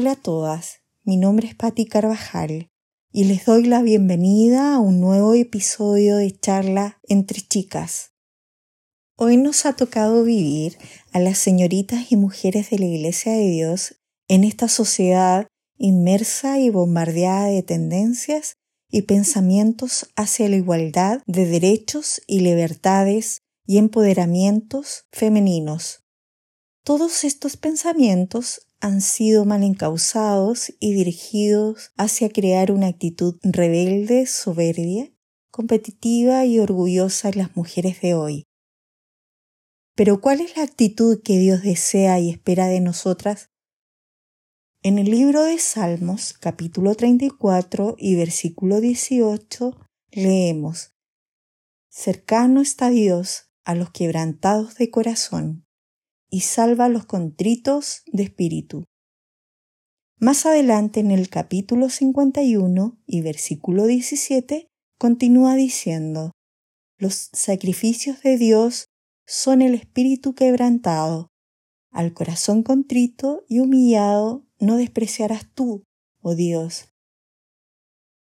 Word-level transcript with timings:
Hola 0.00 0.12
a 0.12 0.14
todas, 0.14 0.82
mi 1.02 1.16
nombre 1.16 1.48
es 1.48 1.56
Patti 1.56 1.84
Carvajal 1.84 2.70
y 3.10 3.24
les 3.24 3.44
doy 3.46 3.64
la 3.64 3.82
bienvenida 3.82 4.76
a 4.76 4.78
un 4.78 5.00
nuevo 5.00 5.34
episodio 5.34 6.18
de 6.18 6.38
charla 6.38 7.00
entre 7.08 7.40
chicas. 7.40 8.12
Hoy 9.16 9.38
nos 9.38 9.66
ha 9.66 9.72
tocado 9.72 10.22
vivir 10.22 10.78
a 11.10 11.18
las 11.18 11.38
señoritas 11.38 12.12
y 12.12 12.16
mujeres 12.16 12.70
de 12.70 12.78
la 12.78 12.84
Iglesia 12.84 13.32
de 13.32 13.48
Dios 13.48 13.96
en 14.28 14.44
esta 14.44 14.68
sociedad 14.68 15.48
inmersa 15.78 16.60
y 16.60 16.70
bombardeada 16.70 17.46
de 17.46 17.64
tendencias 17.64 18.54
y 18.92 19.02
pensamientos 19.02 20.06
hacia 20.14 20.48
la 20.48 20.54
igualdad 20.54 21.22
de 21.26 21.44
derechos 21.44 22.22
y 22.28 22.38
libertades 22.38 23.40
y 23.66 23.78
empoderamientos 23.78 25.06
femeninos. 25.10 26.04
Todos 26.84 27.24
estos 27.24 27.56
pensamientos 27.56 28.67
han 28.80 29.00
sido 29.00 29.44
mal 29.44 29.62
encausados 29.62 30.72
y 30.78 30.94
dirigidos 30.94 31.92
hacia 31.96 32.28
crear 32.28 32.70
una 32.70 32.86
actitud 32.86 33.38
rebelde, 33.42 34.26
soberbia, 34.26 35.12
competitiva 35.50 36.44
y 36.44 36.60
orgullosa 36.60 37.30
en 37.30 37.38
las 37.38 37.56
mujeres 37.56 38.00
de 38.00 38.14
hoy. 38.14 38.44
Pero 39.94 40.20
¿cuál 40.20 40.40
es 40.40 40.56
la 40.56 40.62
actitud 40.62 41.20
que 41.22 41.38
Dios 41.38 41.62
desea 41.62 42.20
y 42.20 42.30
espera 42.30 42.68
de 42.68 42.80
nosotras? 42.80 43.50
En 44.82 44.98
el 44.98 45.10
libro 45.10 45.42
de 45.42 45.58
Salmos, 45.58 46.34
capítulo 46.34 46.94
34 46.94 47.96
y 47.98 48.14
versículo 48.14 48.80
18, 48.80 49.76
leemos, 50.12 50.92
Cercano 51.90 52.60
está 52.60 52.90
Dios 52.90 53.50
a 53.64 53.74
los 53.74 53.90
quebrantados 53.90 54.76
de 54.76 54.88
corazón 54.88 55.67
y 56.30 56.40
salva 56.40 56.86
a 56.86 56.88
los 56.88 57.06
contritos 57.06 58.02
de 58.06 58.24
espíritu. 58.24 58.84
Más 60.18 60.46
adelante 60.46 61.00
en 61.00 61.10
el 61.10 61.28
capítulo 61.28 61.88
51 61.90 62.98
y 63.06 63.20
versículo 63.20 63.86
17 63.86 64.66
continúa 64.98 65.54
diciendo, 65.54 66.32
Los 66.98 67.30
sacrificios 67.32 68.20
de 68.22 68.36
Dios 68.36 68.86
son 69.26 69.62
el 69.62 69.74
espíritu 69.74 70.34
quebrantado, 70.34 71.28
al 71.90 72.12
corazón 72.12 72.62
contrito 72.62 73.44
y 73.48 73.60
humillado 73.60 74.44
no 74.58 74.76
despreciarás 74.76 75.52
tú, 75.54 75.84
oh 76.20 76.34
Dios. 76.34 76.88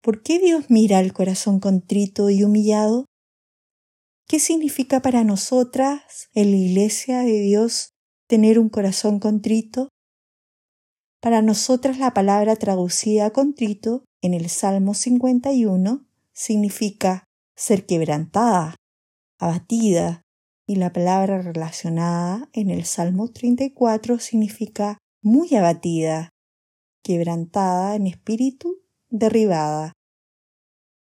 ¿Por 0.02 0.22
qué 0.22 0.40
Dios 0.40 0.66
mira 0.70 0.98
al 0.98 1.14
corazón 1.14 1.59
contrito 1.59 2.30
y 2.30 2.44
humillado? 2.44 3.06
¿Qué 4.28 4.40
significa 4.40 5.02
para 5.02 5.24
nosotras 5.24 6.30
en 6.34 6.52
la 6.52 6.58
iglesia 6.58 7.20
de 7.20 7.40
Dios 7.40 7.93
tener 8.34 8.58
un 8.58 8.67
corazón 8.67 9.20
contrito? 9.20 9.89
Para 11.22 11.44
nosotras 11.44 12.00
la 12.00 12.16
palabra 12.16 12.56
traducida 12.56 13.30
contrito 13.30 14.06
en 14.23 14.34
el 14.34 14.50
Salmo 14.50 14.95
51 14.95 16.03
significa 16.34 17.25
ser 17.56 17.86
quebrantada, 17.86 18.75
abatida, 19.38 20.23
y 20.66 20.78
la 20.78 20.92
palabra 20.92 21.44
relacionada 21.44 22.50
en 22.53 22.72
el 22.72 22.86
Salmo 22.86 23.30
34 23.30 24.17
significa 24.17 24.97
muy 25.22 25.53
abatida, 25.53 26.31
quebrantada 27.03 27.95
en 27.95 28.08
espíritu, 28.08 28.80
derribada. 29.12 29.94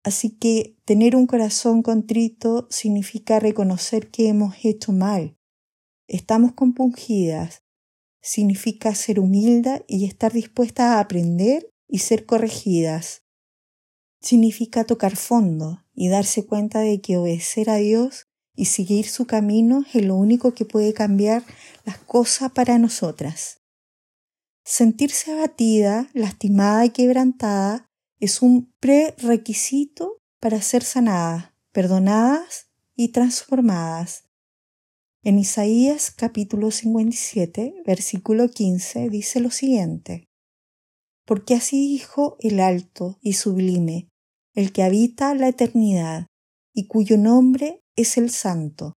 Así 0.03 0.37
que 0.37 0.75
tener 0.83 1.15
un 1.15 1.27
corazón 1.27 1.81
contrito 1.81 2.67
significa 2.69 3.39
reconocer 3.39 4.11
que 4.11 4.27
hemos 4.27 4.65
hecho 4.65 4.91
mal, 4.91 5.34
estamos 6.07 6.53
compungidas, 6.53 7.63
significa 8.21 8.95
ser 8.95 9.19
humilda 9.19 9.83
y 9.87 10.05
estar 10.05 10.33
dispuesta 10.33 10.95
a 10.95 10.99
aprender 10.99 11.69
y 11.87 11.99
ser 11.99 12.25
corregidas. 12.25 13.23
Significa 14.19 14.83
tocar 14.83 15.15
fondo 15.15 15.83
y 15.93 16.09
darse 16.09 16.45
cuenta 16.45 16.79
de 16.79 16.99
que 17.01 17.17
obedecer 17.17 17.69
a 17.69 17.75
Dios 17.75 18.25
y 18.55 18.65
seguir 18.65 19.07
su 19.07 19.27
camino 19.27 19.85
es 19.93 20.03
lo 20.03 20.15
único 20.15 20.53
que 20.53 20.65
puede 20.65 20.93
cambiar 20.93 21.43
las 21.83 21.97
cosas 21.99 22.51
para 22.51 22.79
nosotras. 22.79 23.61
Sentirse 24.63 25.31
abatida, 25.31 26.09
lastimada 26.13 26.85
y 26.85 26.89
quebrantada 26.89 27.87
es 28.19 28.41
un 28.41 28.73
prerequisito 28.79 30.17
para 30.39 30.61
ser 30.61 30.83
sanadas, 30.83 31.51
perdonadas 31.71 32.67
y 32.95 33.09
transformadas. 33.09 34.24
En 35.27 35.39
Isaías 35.39 36.11
capítulo 36.11 36.69
57, 36.69 37.81
versículo 37.83 38.47
15 38.47 39.09
dice 39.09 39.39
lo 39.39 39.49
siguiente, 39.49 40.27
Porque 41.25 41.55
así 41.55 41.87
dijo 41.87 42.37
el 42.41 42.59
alto 42.59 43.17
y 43.21 43.33
sublime, 43.33 44.07
el 44.53 44.71
que 44.71 44.83
habita 44.83 45.33
la 45.33 45.47
eternidad, 45.47 46.27
y 46.75 46.85
cuyo 46.85 47.17
nombre 47.17 47.81
es 47.95 48.19
el 48.19 48.29
santo. 48.29 48.93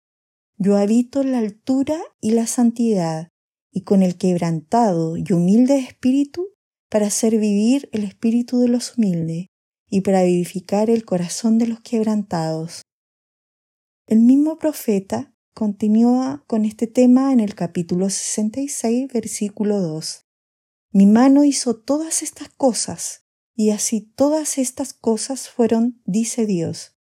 Yo 0.58 0.76
habito 0.76 1.22
la 1.22 1.38
altura 1.38 2.02
y 2.20 2.32
la 2.32 2.48
santidad, 2.48 3.28
y 3.70 3.82
con 3.82 4.02
el 4.02 4.18
quebrantado 4.18 5.16
y 5.16 5.32
humilde 5.32 5.78
espíritu, 5.78 6.48
para 6.90 7.06
hacer 7.06 7.38
vivir 7.38 7.88
el 7.92 8.02
espíritu 8.02 8.58
de 8.58 8.66
los 8.66 8.98
humildes, 8.98 9.46
y 9.88 10.00
para 10.00 10.24
vivificar 10.24 10.90
el 10.90 11.04
corazón 11.04 11.58
de 11.58 11.68
los 11.68 11.82
quebrantados. 11.82 12.82
El 14.08 14.22
mismo 14.22 14.58
profeta 14.58 15.32
continúa 15.56 16.44
con 16.46 16.66
este 16.66 16.86
tema 16.86 17.32
en 17.32 17.40
el 17.40 17.54
capítulo 17.54 18.10
66, 18.10 19.10
versículo 19.10 19.80
2. 19.80 20.26
Mi 20.92 21.06
mano 21.06 21.44
hizo 21.44 21.74
todas 21.74 22.22
estas 22.22 22.50
cosas, 22.50 23.24
y 23.54 23.70
así 23.70 24.02
todas 24.02 24.58
estas 24.58 24.92
cosas 24.92 25.48
fueron, 25.48 26.02
dice 26.04 26.44
Dios. 26.44 26.98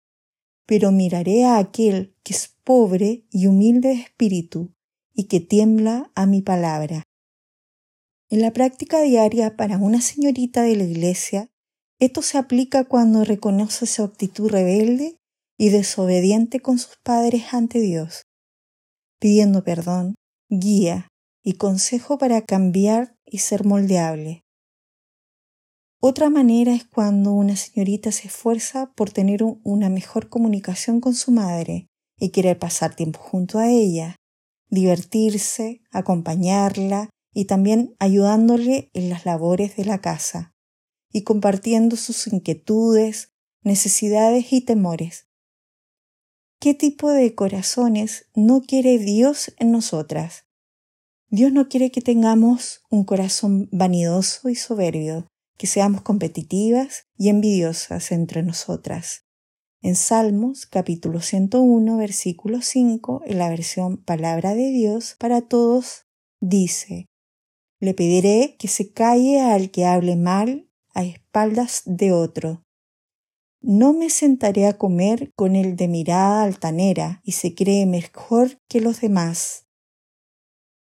Pero 0.66 0.94
miraré 0.94 1.44
a 1.44 1.58
aquel 1.58 2.16
que 2.24 2.34
es 2.34 2.56
pobre 2.64 3.28
y 3.30 3.48
humilde 3.48 3.90
de 3.90 3.96
espíritu, 3.96 4.74
y 5.14 5.26
que 5.26 5.42
tiembla 5.42 6.14
a 6.16 6.26
mi 6.26 6.42
palabra. 6.42 7.04
En 8.30 8.42
la 8.42 8.54
práctica 8.54 9.02
diaria 9.02 9.58
para 9.58 9.78
una 9.80 10.00
señorita 10.00 10.62
de 10.62 10.78
la 10.78 10.86
iglesia, 10.86 11.50
esto 12.00 12.22
se 12.22 12.38
aplica 12.38 12.86
cuando 12.86 13.26
reconoce 13.26 13.86
su 13.86 14.02
actitud 14.02 14.50
rebelde 14.50 15.18
y 15.58 15.72
desobediente 15.72 16.62
con 16.62 16.80
sus 16.80 16.96
padres 17.04 17.54
ante 17.54 17.82
Dios 17.82 18.25
pidiendo 19.20 19.64
perdón, 19.64 20.16
guía 20.50 21.08
y 21.44 21.54
consejo 21.54 22.18
para 22.18 22.42
cambiar 22.42 23.16
y 23.26 23.40
ser 23.40 23.66
moldeable. 23.66 24.42
Otra 26.00 26.30
manera 26.30 26.74
es 26.74 26.86
cuando 26.86 27.32
una 27.32 27.56
señorita 27.56 28.12
se 28.12 28.28
esfuerza 28.28 28.92
por 28.96 29.10
tener 29.12 29.42
una 29.64 29.90
mejor 29.90 30.30
comunicación 30.30 31.02
con 31.02 31.16
su 31.16 31.32
madre 31.32 31.88
y 32.20 32.30
quiere 32.30 32.56
pasar 32.56 32.96
tiempo 32.96 33.20
junto 33.20 33.58
a 33.58 33.70
ella, 33.70 34.16
divertirse, 34.70 35.82
acompañarla 35.92 37.10
y 37.34 37.46
también 37.46 37.96
ayudándole 38.00 38.90
en 38.94 39.10
las 39.10 39.26
labores 39.26 39.76
de 39.76 39.86
la 39.86 40.00
casa 40.00 40.54
y 41.12 41.24
compartiendo 41.24 41.96
sus 41.96 42.28
inquietudes, 42.28 43.32
necesidades 43.64 44.54
y 44.54 44.62
temores. 44.62 45.25
¿Qué 46.66 46.74
tipo 46.74 47.12
de 47.12 47.36
corazones 47.36 48.26
no 48.34 48.64
quiere 48.64 48.98
Dios 48.98 49.54
en 49.60 49.72
nosotras? 49.72 50.46
Dios 51.30 51.54
no 51.54 51.70
quiere 51.70 51.92
que 51.92 52.02
tengamos 52.02 52.82
un 52.90 53.04
corazón 53.04 53.70
vanidoso 53.72 54.50
y 54.50 54.56
soberbio, 54.56 55.28
que 55.60 55.68
seamos 55.68 56.02
competitivas 56.02 57.06
y 57.20 57.30
envidiosas 57.30 58.12
entre 58.12 58.42
nosotras. 58.42 59.26
En 59.84 59.96
Salmos 59.96 60.66
capítulo 60.66 61.22
101 61.22 61.98
versículo 61.98 62.64
5, 62.64 63.22
en 63.28 63.38
la 63.38 63.50
versión 63.50 64.04
Palabra 64.04 64.56
de 64.56 64.72
Dios 64.72 65.16
para 65.20 65.42
todos, 65.42 66.08
dice, 66.42 67.06
Le 67.80 67.94
pediré 67.94 68.56
que 68.58 68.70
se 68.70 68.92
calle 68.92 69.40
al 69.40 69.70
que 69.70 69.86
hable 69.86 70.16
mal 70.16 70.68
a 70.96 71.04
espaldas 71.04 71.84
de 71.86 72.12
otro, 72.12 72.65
no 73.68 73.94
me 73.94 74.12
sentaré 74.12 74.68
a 74.68 74.78
comer 74.78 75.34
con 75.36 75.56
el 75.56 75.76
de 75.76 75.88
mirada 75.88 76.44
altanera 76.44 77.22
y 77.24 77.32
se 77.32 77.56
cree 77.56 77.88
mejor 77.88 78.60
que 78.68 78.80
los 78.80 79.02
demás. 79.02 79.66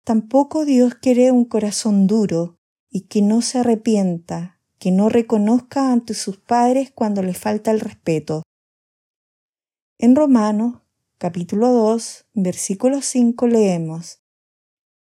Tampoco 0.05 0.65
Dios 0.65 0.95
quiere 0.95 1.33
un 1.33 1.45
corazón 1.45 2.07
duro 2.07 2.61
y 2.89 3.09
que 3.09 3.21
no 3.21 3.43
se 3.43 3.59
arrepienta, 3.59 4.61
que 4.79 4.93
no 4.93 5.09
reconozca 5.09 5.91
ante 5.91 6.15
sus 6.15 6.37
padres 6.37 6.93
cuando 6.95 7.21
le 7.21 7.35
falta 7.35 7.73
el 7.73 7.81
respeto. 7.81 8.45
En 9.99 10.15
Romanos, 10.15 10.81
capítulo 11.19 11.73
2, 11.73 12.27
versículo 12.35 13.03
5 13.03 13.49
leemos, 13.49 14.23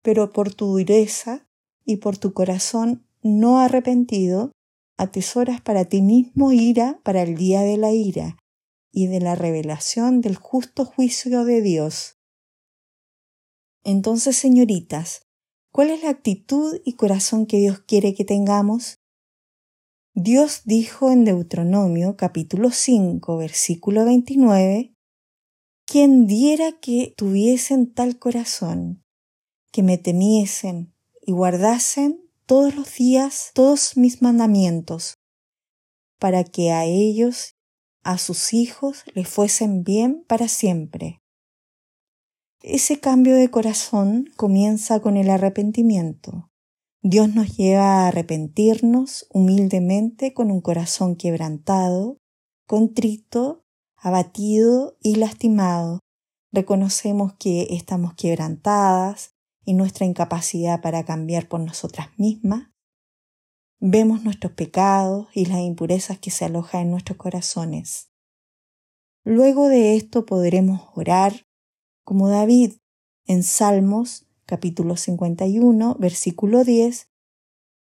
Pero 0.02 0.32
por 0.32 0.54
tu 0.54 0.68
dureza 0.68 1.46
y 1.84 1.98
por 1.98 2.18
tu 2.18 2.32
corazón 2.32 3.06
no 3.22 3.60
arrepentido, 3.60 4.54
atesoras 4.98 5.62
para 5.62 5.86
ti 5.86 6.02
mismo 6.02 6.52
ira 6.52 7.00
para 7.04 7.22
el 7.22 7.36
día 7.36 7.62
de 7.62 7.78
la 7.78 7.92
ira 7.92 8.38
y 8.92 9.08
de 9.08 9.20
la 9.20 9.36
revelación 9.36 10.22
del 10.22 10.36
justo 10.36 10.86
juicio 10.86 11.44
de 11.46 11.62
Dios. 11.62 12.18
Entonces, 13.84 14.36
señoritas, 14.38 15.26
¿Cuál 15.76 15.90
es 15.90 16.04
la 16.04 16.10
actitud 16.10 16.80
y 16.86 16.94
corazón 16.94 17.46
que 17.46 17.58
Dios 17.58 17.82
quiere 17.82 18.14
que 18.14 18.24
tengamos? 18.24 19.02
Dios 20.14 20.62
dijo 20.64 21.12
en 21.12 21.26
Deuteronomio 21.26 22.16
capítulo 22.16 22.72
5 22.72 23.36
versículo 23.36 24.06
29, 24.06 24.96
quien 25.86 26.28
diera 26.28 26.80
que 26.80 27.14
tuviesen 27.18 27.94
tal 27.94 28.18
corazón, 28.18 29.04
que 29.74 29.84
me 29.84 29.98
temiesen 29.98 30.96
y 31.22 31.34
guardasen 31.34 32.25
todos 32.46 32.76
los 32.76 32.94
días 32.96 33.52
todos 33.54 33.98
mis 33.98 34.22
mandamientos, 34.22 35.18
para 36.20 36.44
que 36.44 36.72
a 36.72 36.86
ellos, 36.86 37.56
a 38.04 38.18
sus 38.18 38.54
hijos, 38.54 39.04
les 39.14 39.28
fuesen 39.28 39.84
bien 39.84 40.24
para 40.28 40.48
siempre. 40.48 41.22
Ese 42.62 43.00
cambio 43.00 43.36
de 43.36 43.52
corazón 43.52 44.32
comienza 44.36 45.00
con 45.00 45.18
el 45.18 45.30
arrepentimiento. 45.30 46.50
Dios 47.04 47.34
nos 47.36 47.56
lleva 47.56 48.06
a 48.06 48.08
arrepentirnos 48.08 49.28
humildemente 49.30 50.34
con 50.34 50.50
un 50.50 50.62
corazón 50.62 51.16
quebrantado, 51.16 52.18
contrito, 52.66 53.64
abatido 53.96 54.98
y 55.02 55.16
lastimado. 55.16 56.00
Reconocemos 56.52 57.34
que 57.34 57.68
estamos 57.70 58.16
quebrantadas 58.16 59.35
y 59.66 59.74
nuestra 59.74 60.06
incapacidad 60.06 60.82
para 60.82 61.04
cambiar 61.04 61.48
por 61.48 61.60
nosotras 61.60 62.10
mismas. 62.18 62.70
Vemos 63.80 64.24
nuestros 64.24 64.54
pecados 64.54 65.28
y 65.34 65.46
las 65.46 65.60
impurezas 65.60 66.20
que 66.20 66.32
se 66.32 66.46
alojan 66.46 66.82
en 66.82 66.92
nuestros 66.92 67.18
corazones. 67.18 68.10
Luego 69.24 69.68
de 69.68 69.96
esto 69.96 70.26
podremos 70.26 70.88
orar 70.94 71.46
como 72.04 72.30
David 72.30 72.74
en 73.26 73.44
Salmos 73.44 74.26
capítulo 74.46 74.96
51 74.96 75.96
versículo 76.00 76.64
10, 76.64 77.10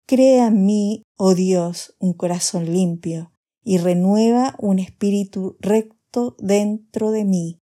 Crea 0.07 0.49
en 0.49 0.67
mí, 0.67 1.03
oh 1.17 1.35
Dios, 1.35 1.97
un 1.99 2.13
corazón 2.13 2.73
limpio 2.73 3.33
y 3.65 3.79
renueva 3.79 4.57
un 4.59 4.79
espíritu 4.79 5.57
recto 5.61 6.37
dentro 6.39 7.11
de 7.11 7.25
mí. 7.25 7.59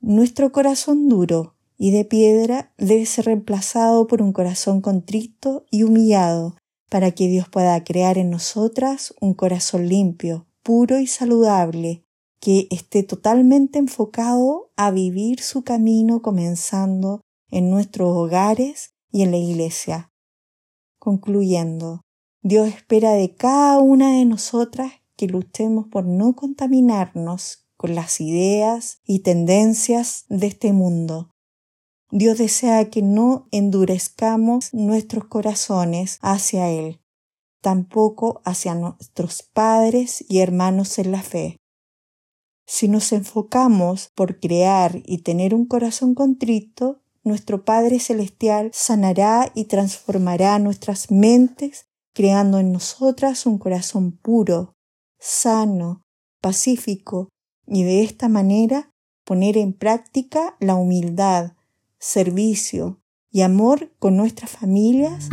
Nuestro 0.00 0.52
corazón 0.52 1.08
duro 1.08 1.53
y 1.84 1.90
de 1.90 2.06
piedra 2.06 2.72
debe 2.78 3.04
ser 3.04 3.26
reemplazado 3.26 4.06
por 4.06 4.22
un 4.22 4.32
corazón 4.32 4.80
contrito 4.80 5.66
y 5.70 5.82
humillado 5.82 6.56
para 6.88 7.10
que 7.10 7.28
Dios 7.28 7.50
pueda 7.50 7.84
crear 7.84 8.16
en 8.16 8.30
nosotras 8.30 9.14
un 9.20 9.34
corazón 9.34 9.86
limpio, 9.86 10.46
puro 10.62 10.98
y 10.98 11.06
saludable, 11.06 12.02
que 12.40 12.68
esté 12.70 13.02
totalmente 13.02 13.78
enfocado 13.78 14.72
a 14.76 14.92
vivir 14.92 15.42
su 15.42 15.62
camino 15.62 16.22
comenzando 16.22 17.20
en 17.50 17.68
nuestros 17.68 18.16
hogares 18.16 18.94
y 19.12 19.20
en 19.20 19.32
la 19.32 19.36
iglesia. 19.36 20.10
Concluyendo, 20.98 22.00
Dios 22.40 22.66
espera 22.68 23.12
de 23.12 23.34
cada 23.34 23.78
una 23.78 24.16
de 24.16 24.24
nosotras 24.24 24.90
que 25.16 25.26
luchemos 25.26 25.86
por 25.88 26.06
no 26.06 26.34
contaminarnos 26.34 27.66
con 27.76 27.94
las 27.94 28.22
ideas 28.22 29.00
y 29.04 29.18
tendencias 29.18 30.24
de 30.30 30.46
este 30.46 30.72
mundo. 30.72 31.33
Dios 32.16 32.38
desea 32.38 32.90
que 32.90 33.02
no 33.02 33.48
endurezcamos 33.50 34.72
nuestros 34.72 35.24
corazones 35.24 36.20
hacia 36.22 36.70
Él, 36.70 37.00
tampoco 37.60 38.40
hacia 38.44 38.76
nuestros 38.76 39.42
padres 39.42 40.24
y 40.28 40.38
hermanos 40.38 40.96
en 41.00 41.10
la 41.10 41.22
fe. 41.22 41.56
Si 42.68 42.86
nos 42.86 43.10
enfocamos 43.10 44.12
por 44.14 44.38
crear 44.38 45.02
y 45.04 45.22
tener 45.22 45.56
un 45.56 45.66
corazón 45.66 46.14
contrito, 46.14 47.00
nuestro 47.24 47.64
Padre 47.64 47.98
Celestial 47.98 48.70
sanará 48.72 49.50
y 49.52 49.64
transformará 49.64 50.60
nuestras 50.60 51.10
mentes, 51.10 51.86
creando 52.14 52.60
en 52.60 52.70
nosotras 52.70 53.44
un 53.44 53.58
corazón 53.58 54.12
puro, 54.12 54.74
sano, 55.18 56.02
pacífico, 56.40 57.28
y 57.66 57.82
de 57.82 58.04
esta 58.04 58.28
manera 58.28 58.92
poner 59.24 59.58
en 59.58 59.72
práctica 59.72 60.56
la 60.60 60.76
humildad, 60.76 61.54
servicio 62.04 63.00
y 63.30 63.40
amor 63.40 63.90
con 63.98 64.14
nuestras 64.14 64.50
familias 64.50 65.30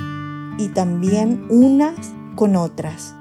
y 0.58 0.70
también 0.70 1.46
unas 1.50 2.14
con 2.38 2.56
otras. 2.56 3.14